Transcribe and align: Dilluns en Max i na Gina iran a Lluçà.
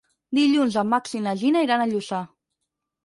Dilluns 0.37 0.77
en 0.83 0.89
Max 0.95 1.13
i 1.19 1.23
na 1.27 1.35
Gina 1.43 1.63
iran 1.67 1.85
a 1.85 1.89
Lluçà. 1.93 2.23